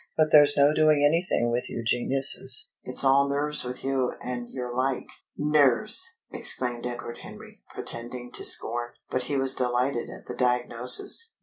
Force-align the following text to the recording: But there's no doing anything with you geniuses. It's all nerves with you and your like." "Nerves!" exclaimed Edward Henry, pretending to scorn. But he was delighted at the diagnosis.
But 0.17 0.31
there's 0.31 0.57
no 0.57 0.73
doing 0.73 1.05
anything 1.05 1.51
with 1.51 1.69
you 1.69 1.83
geniuses. 1.85 2.69
It's 2.83 3.03
all 3.03 3.29
nerves 3.29 3.63
with 3.63 3.83
you 3.83 4.13
and 4.19 4.49
your 4.49 4.73
like." 4.75 5.05
"Nerves!" 5.37 6.17
exclaimed 6.31 6.87
Edward 6.87 7.19
Henry, 7.19 7.61
pretending 7.75 8.31
to 8.31 8.43
scorn. 8.43 8.93
But 9.11 9.21
he 9.29 9.37
was 9.37 9.53
delighted 9.53 10.09
at 10.09 10.25
the 10.25 10.35
diagnosis. 10.35 11.35